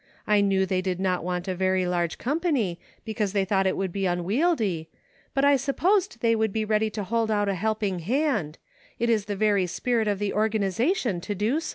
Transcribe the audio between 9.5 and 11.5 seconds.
spirit of the organization to